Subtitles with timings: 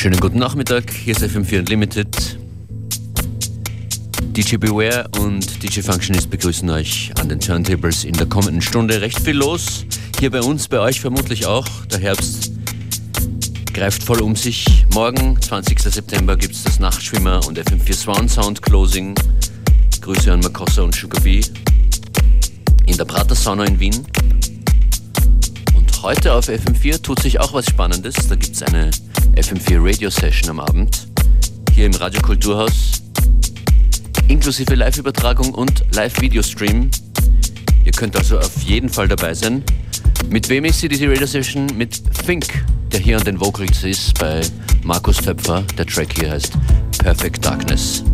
[0.00, 2.38] Schönen guten Nachmittag, hier ist FM4 Unlimited.
[4.34, 9.02] DJ Beware und DJ Functionist begrüßen euch an den Turntables in der kommenden Stunde.
[9.02, 9.84] Recht viel los,
[10.18, 11.66] hier bei uns, bei euch vermutlich auch.
[11.92, 12.50] Der Herbst
[13.74, 14.86] greift voll um sich.
[14.94, 15.78] Morgen, 20.
[15.78, 19.14] September, gibt es das Nachtschwimmer und FM4 Swan Sound Closing.
[20.00, 21.42] Grüße an Makossa und Sugar B
[22.86, 24.06] in der Prater Sauna in Wien.
[25.74, 28.14] Und heute auf FM4 tut sich auch was Spannendes.
[28.30, 28.90] Da gibt es eine
[29.34, 31.06] FM4 Radio Session am Abend
[31.72, 33.02] hier im Radio Kulturhaus,
[34.28, 36.90] inklusive Live-Übertragung und Live-Video-Stream.
[37.84, 39.62] Ihr könnt also auf jeden Fall dabei sein.
[40.28, 41.66] Mit wem ist sie diese Radio Session?
[41.76, 42.46] Mit Fink,
[42.92, 44.40] der hier an den Vocals ist bei
[44.82, 45.64] Markus Töpfer.
[45.78, 46.52] Der Track hier heißt
[46.98, 48.04] Perfect Darkness.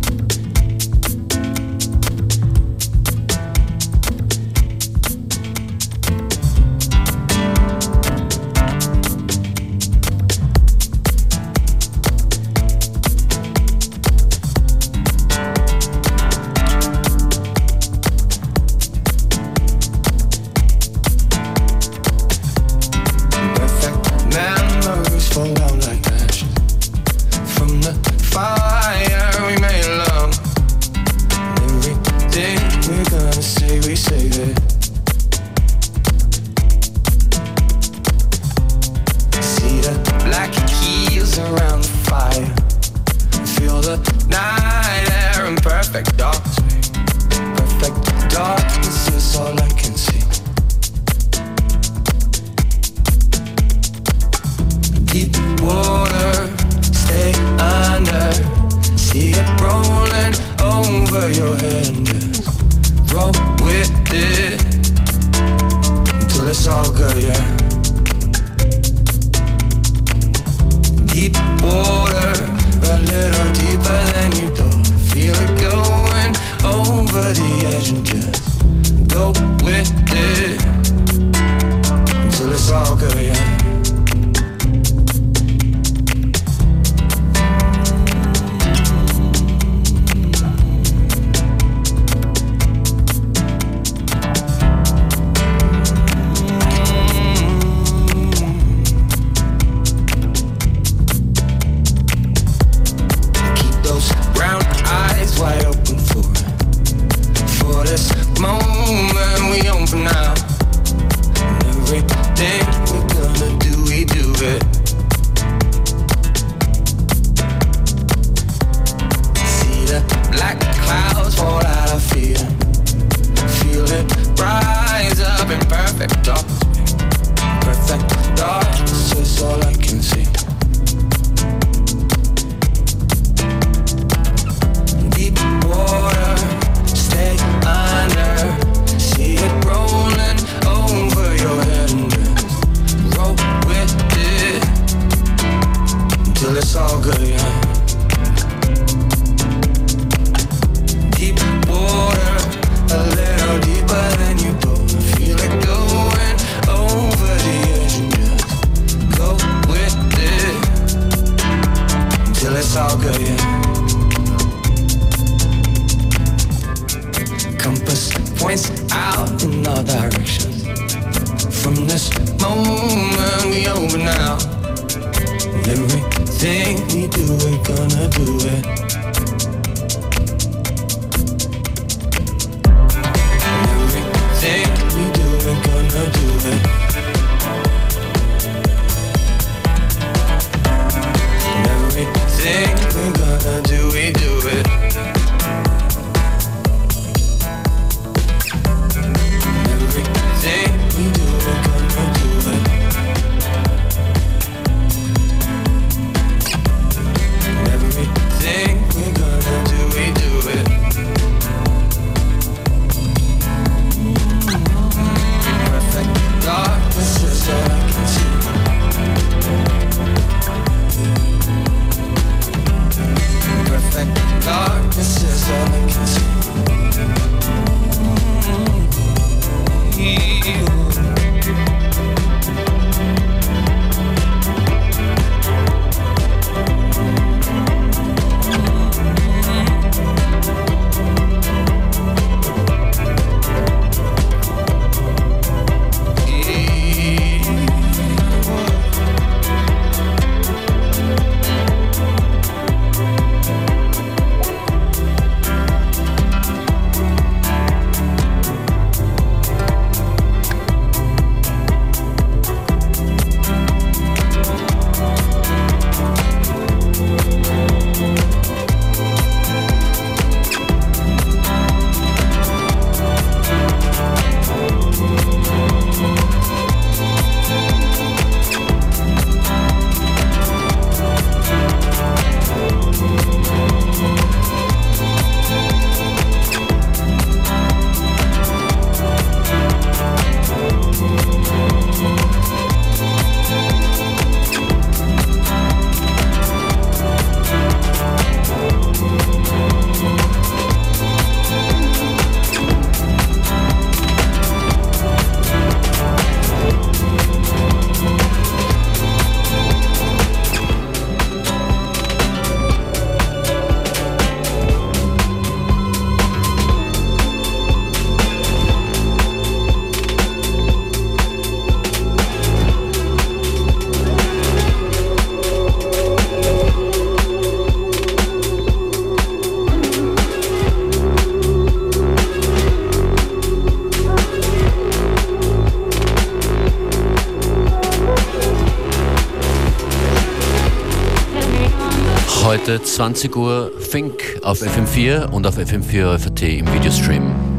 [342.47, 347.56] Heute 20 Uhr Fink auf FM4 und auf FM4 FAT im Videostream.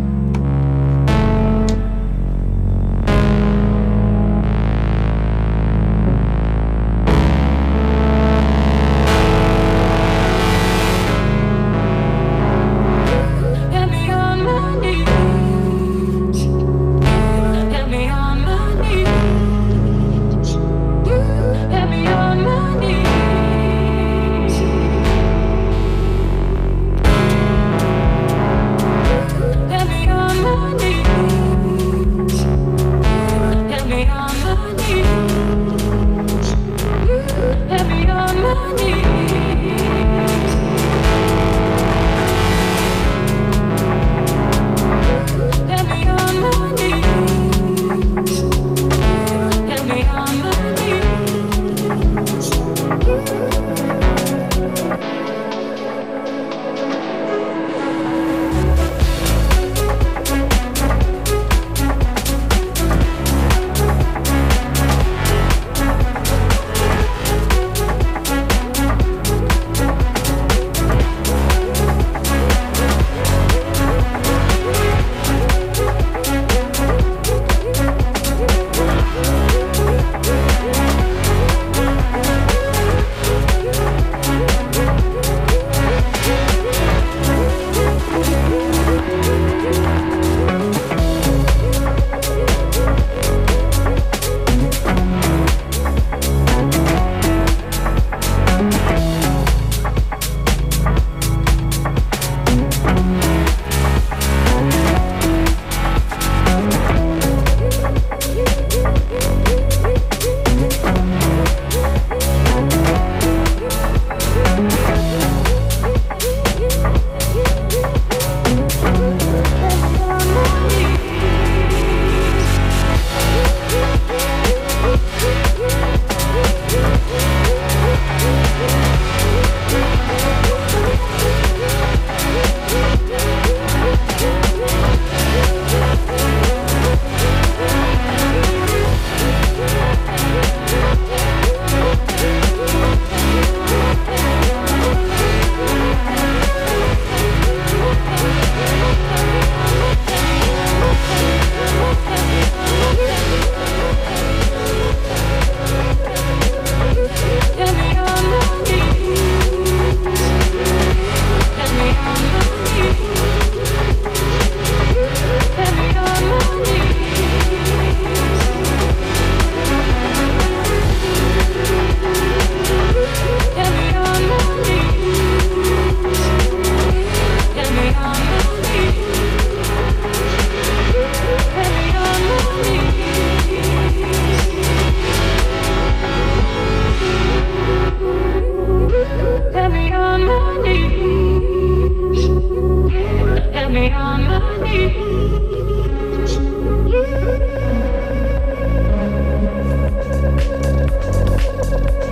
[193.91, 194.29] Thank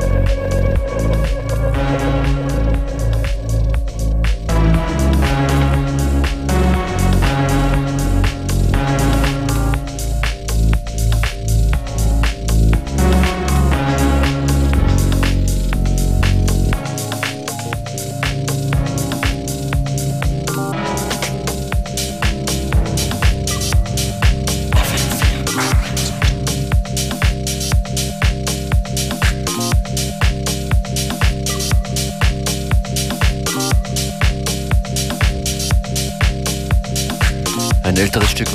[0.00, 0.05] you.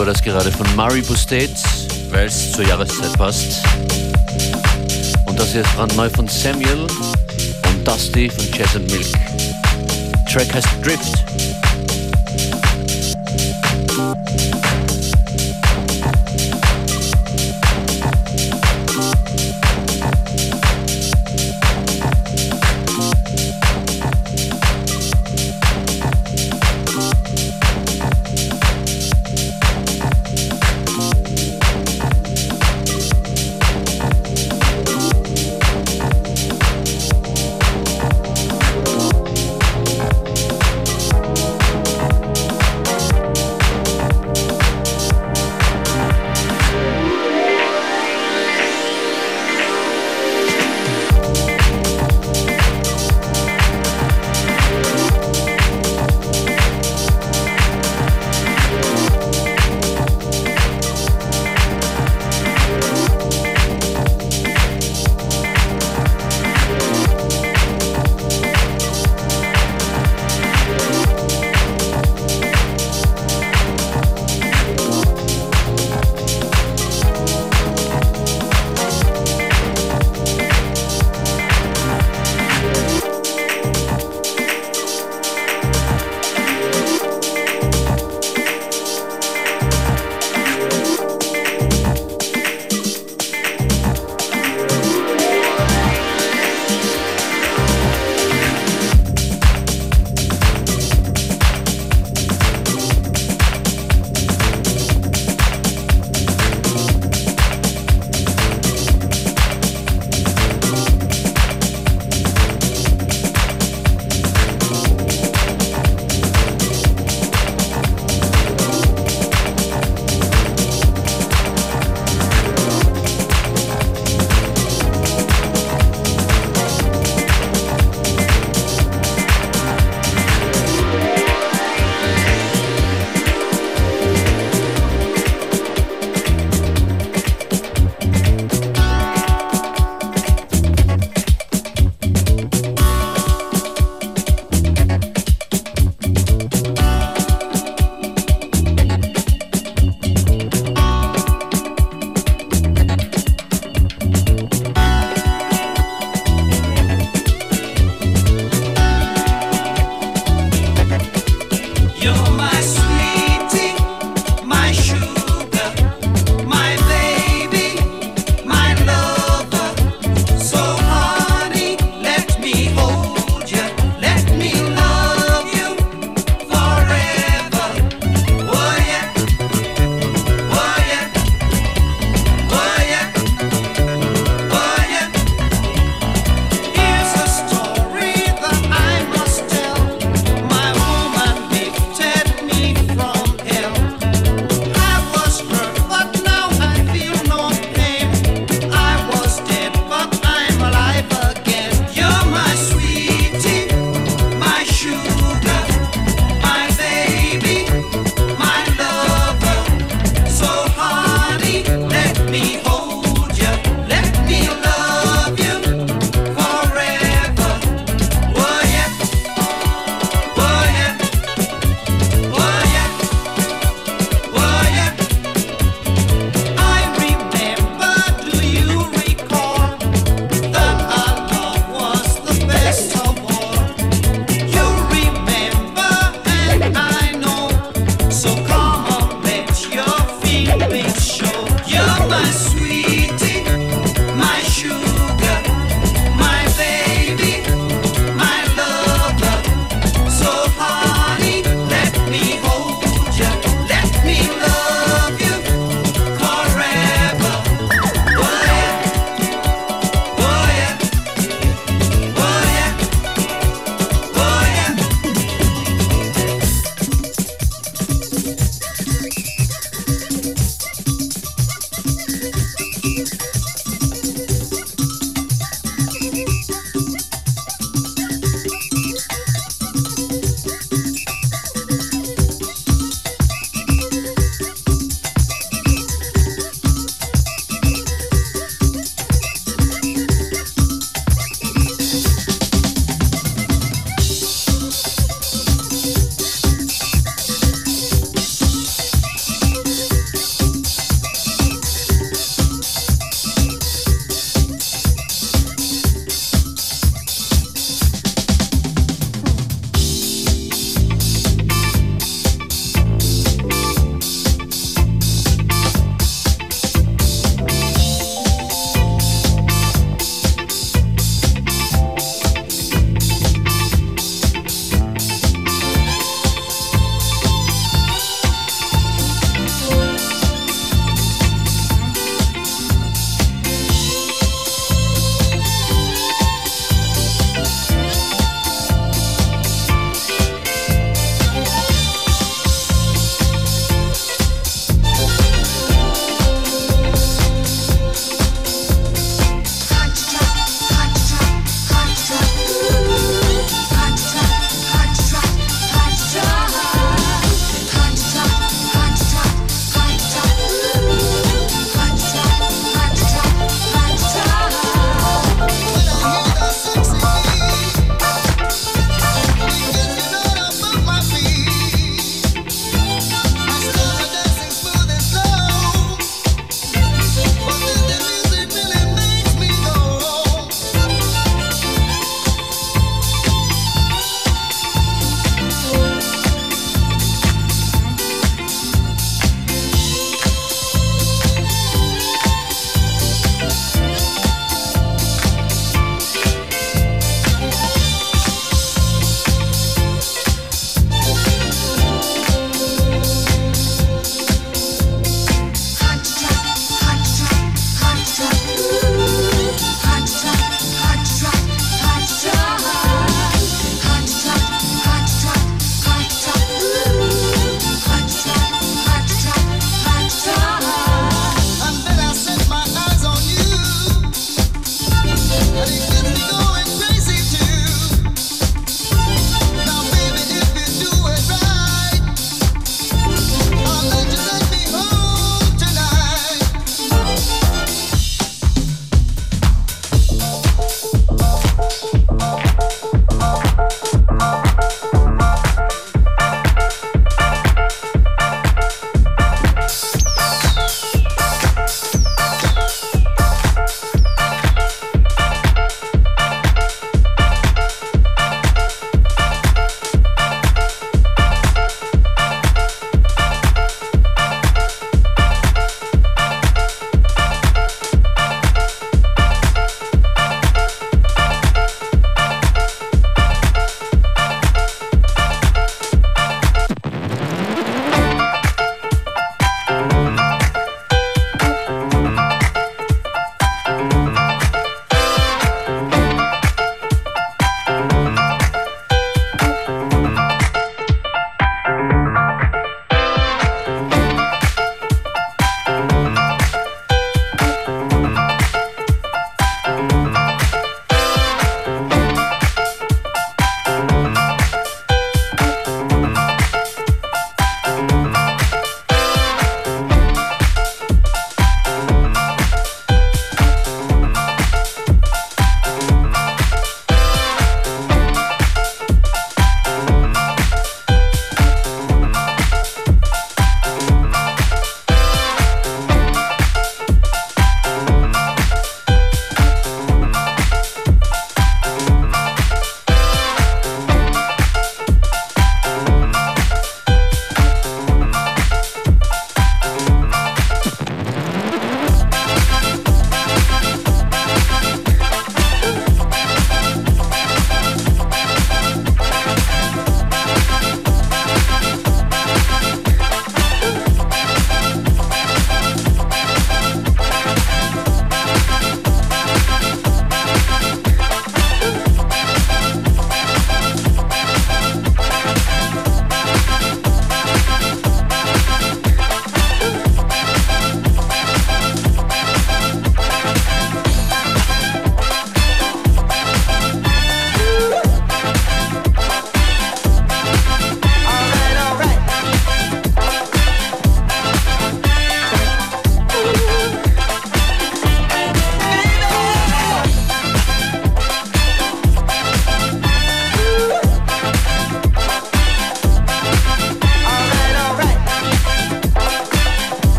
[0.00, 1.62] War das gerade von Maribu States,
[2.08, 3.62] weil es zur Jahreszeit passt.
[5.26, 6.86] Und das hier ist brandneu von Samuel
[7.66, 9.06] und Dusty von Jazz and Milk.
[10.26, 11.22] Track heißt Drift.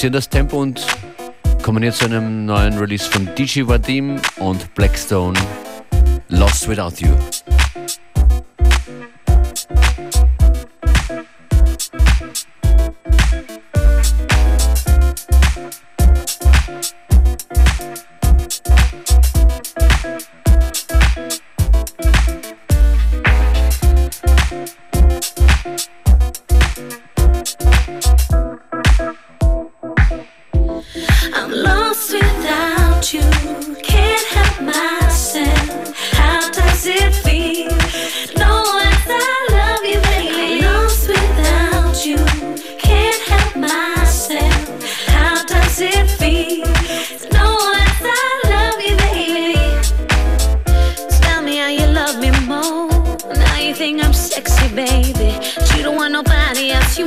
[0.00, 0.86] reduzieren das Tempo und
[1.62, 5.38] kommen jetzt zu einem neuen Release von DJ Vadim und Blackstone
[6.28, 7.10] Lost Without You.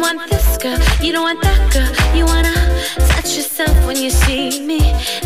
[0.04, 1.92] want this girl, you don't want that girl.
[2.18, 2.54] You wanna
[3.12, 4.82] touch yourself when you see me.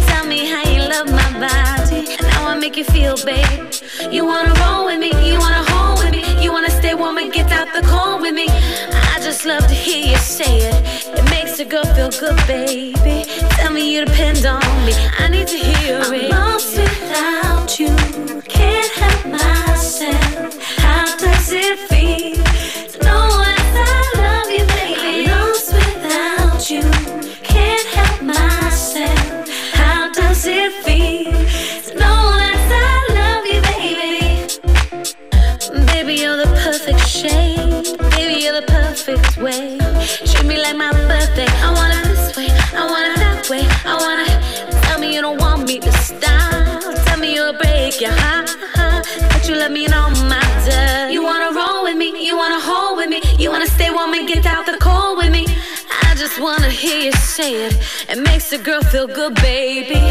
[0.08, 3.74] Tell me how you love my body and how I make you feel, babe.
[4.12, 7.34] You wanna roll with me, you wanna hold with me, you wanna stay warm and
[7.34, 8.48] get out the cold with me.
[9.14, 10.78] I just love to hear you say it.
[11.18, 13.26] It makes a girl feel good, baby.
[13.58, 14.94] Tell me you depend on me.
[15.18, 16.30] I need to hear I'm it.
[16.30, 17.94] Lost without you,
[18.56, 20.54] can't help myself.
[20.78, 21.97] How does it feel?
[40.68, 41.48] like my birthday.
[41.64, 43.64] I want it this way, I want it that way.
[43.86, 44.84] I want it.
[44.84, 46.82] Tell me you don't want me to stop.
[47.06, 48.50] Tell me you'll break your heart.
[49.32, 51.12] But you let me know my day.
[51.12, 54.28] You wanna roll with me, you wanna hold with me, you wanna stay warm and
[54.28, 55.46] get out the cold with me.
[56.04, 57.74] I just wanna hear you say it.
[58.10, 60.02] It makes a girl feel good, baby.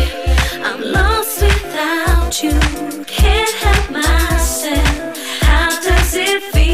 [0.68, 2.58] I'm lost without you,
[3.06, 5.16] can't help myself.
[5.42, 6.65] How does it feel?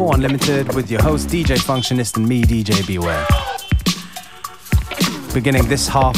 [0.00, 3.26] 4 Unlimited with your host, DJ Functionist, and me, DJ Beware.
[5.34, 6.16] Beginning this half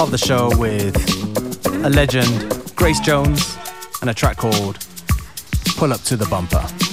[0.00, 0.96] of the show with
[1.84, 3.56] a legend, Grace Jones,
[4.00, 4.84] and a track called
[5.76, 6.85] Pull Up to the Bumper.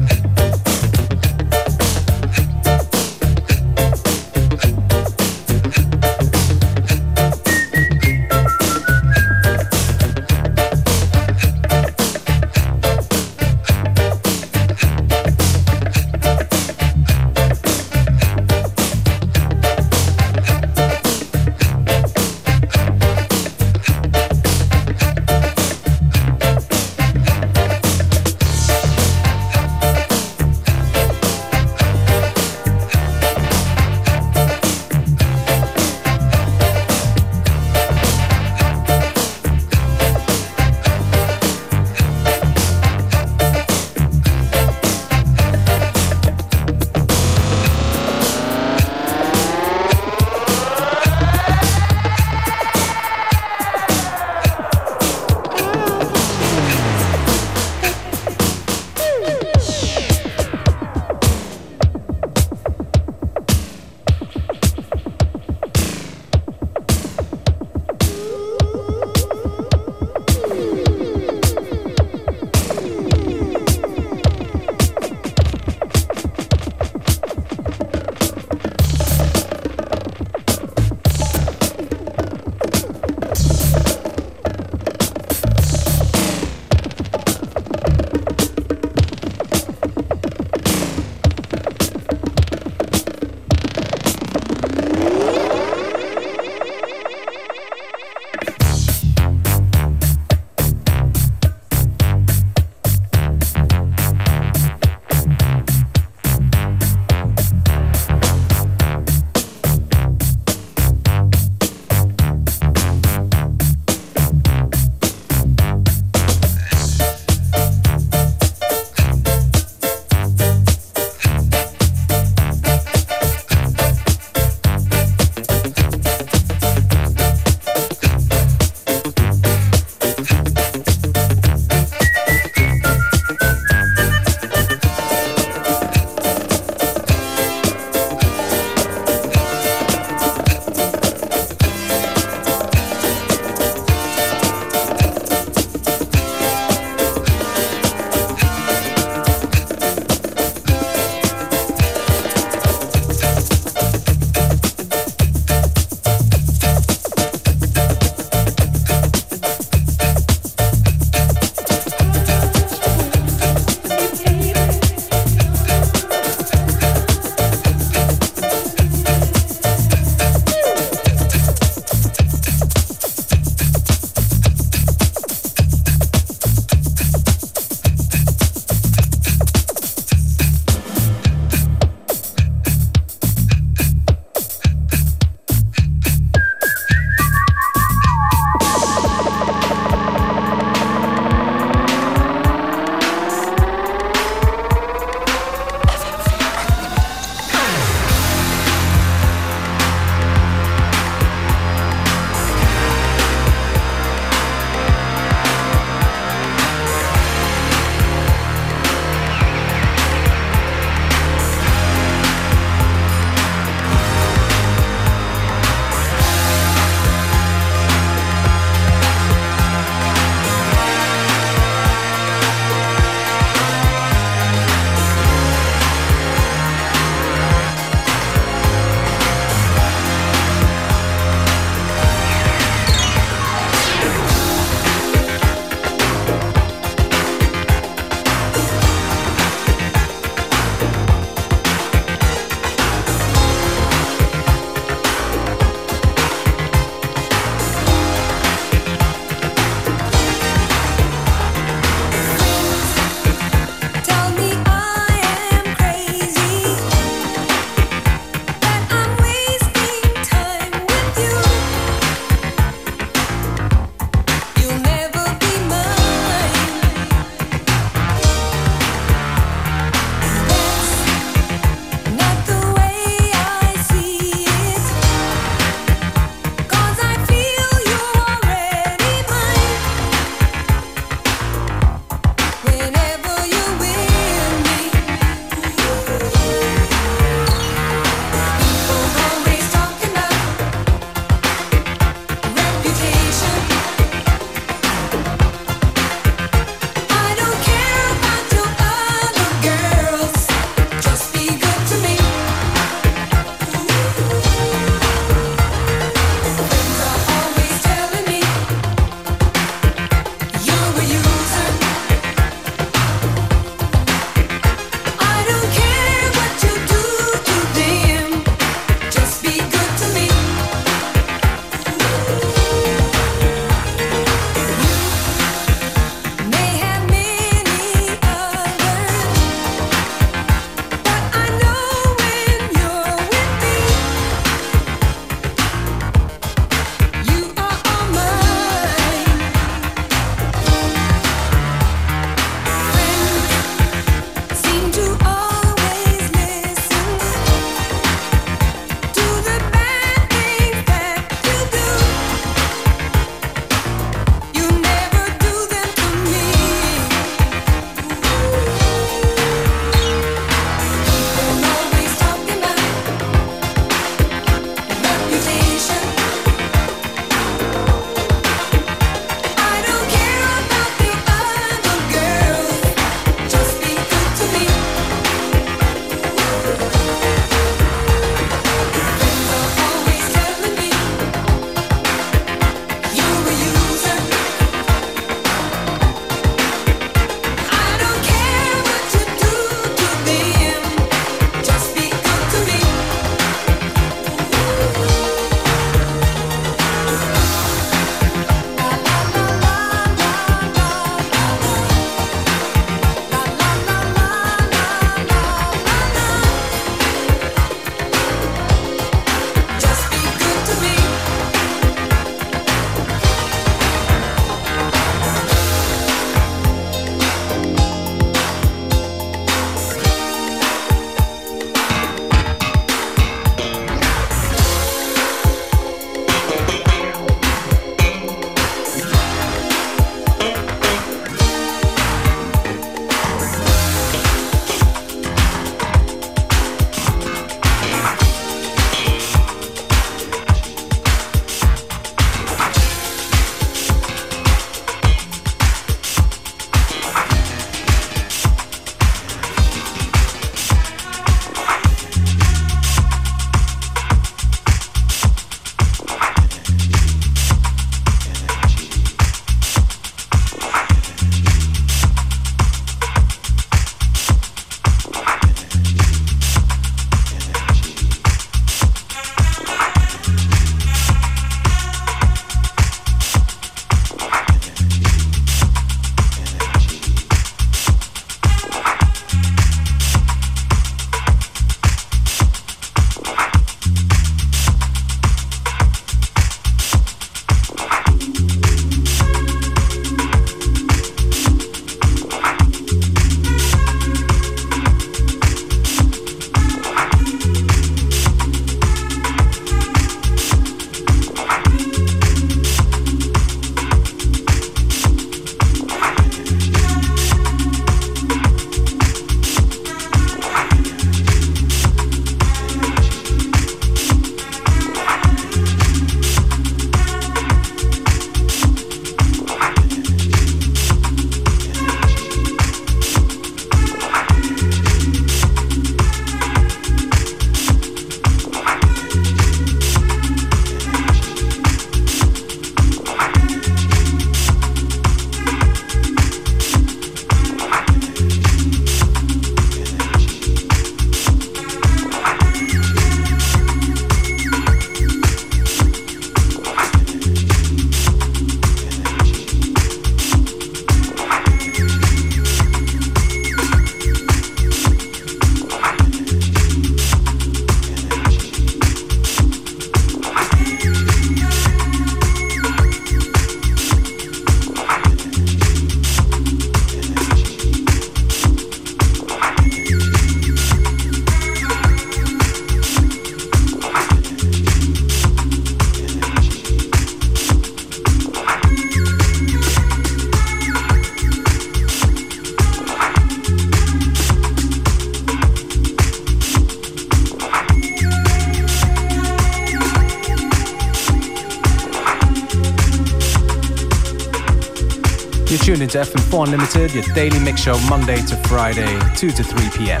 [595.86, 600.00] Tuned into FM4 Unlimited, your daily mix show Monday to Friday, 2 to 3 p.m.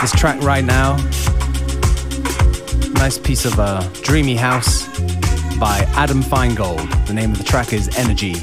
[0.00, 0.96] This track right now,
[2.94, 4.86] nice piece of uh, dreamy house
[5.58, 7.06] by Adam Finegold.
[7.06, 8.34] The name of the track is Energy.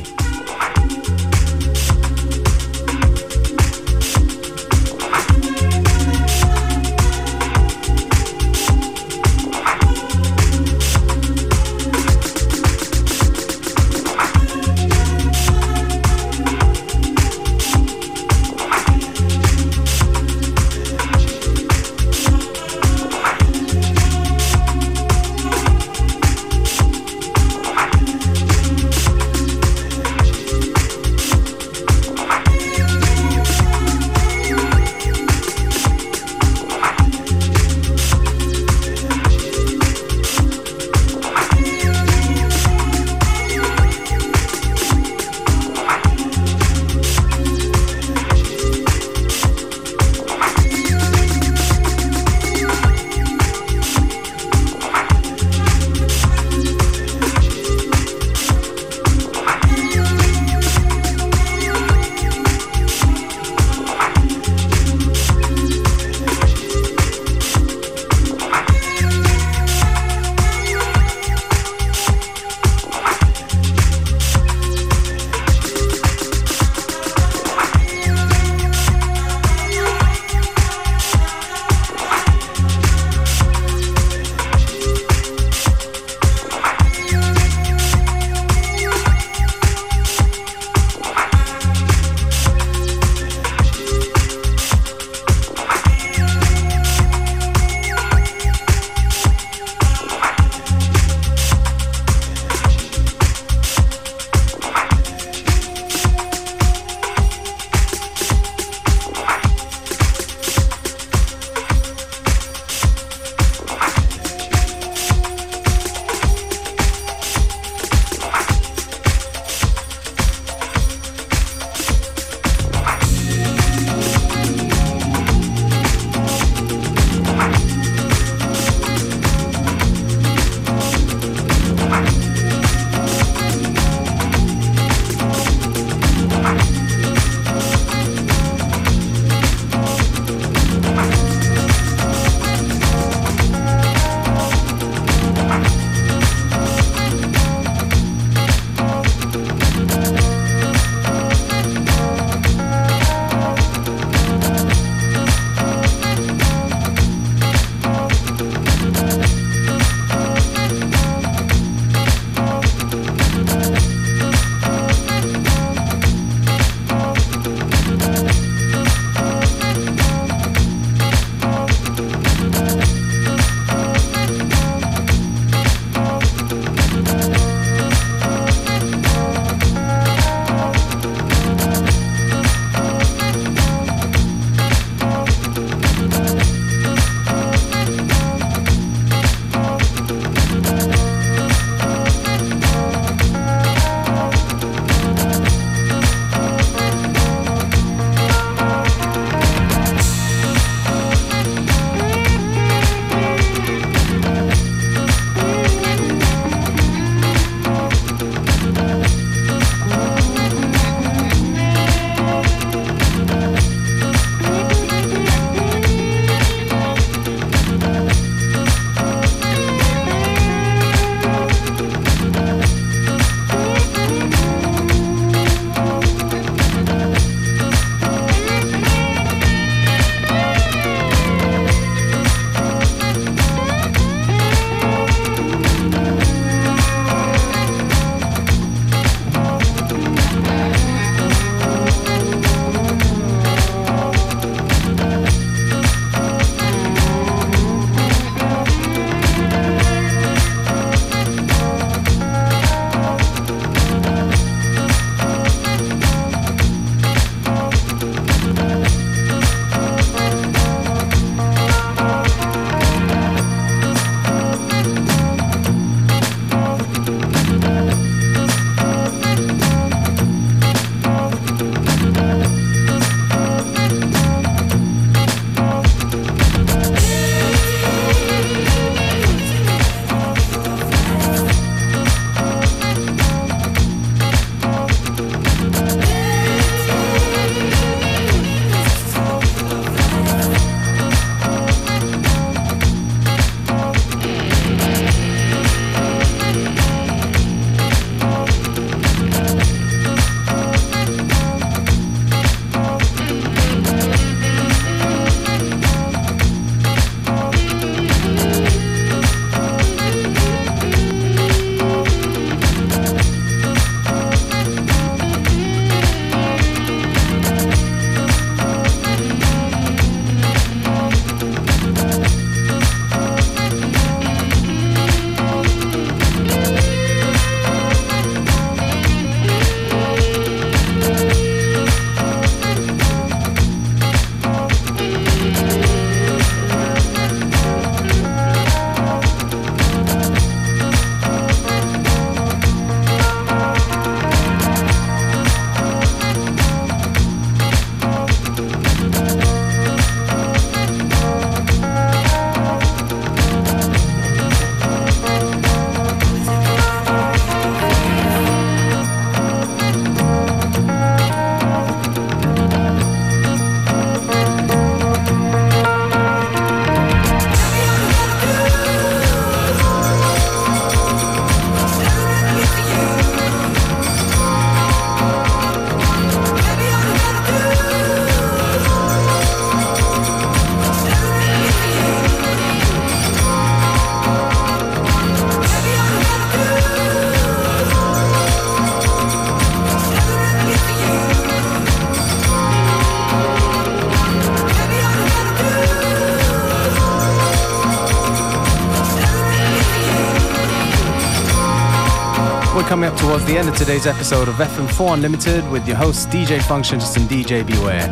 [403.40, 407.30] Towards the end of today's episode of FM4 Unlimited with your hosts DJ Functionist and
[407.30, 408.10] DJ Beware.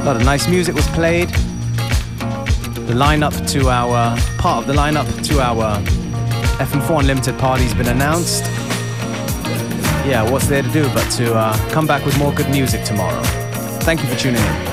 [0.00, 1.28] A lot of nice music was played.
[2.88, 5.78] The lineup to our part of the lineup to our
[6.58, 8.44] FM4 Unlimited party's been announced.
[10.06, 13.22] Yeah, what's there to do but to uh, come back with more good music tomorrow.
[13.82, 14.67] Thank you for tuning in.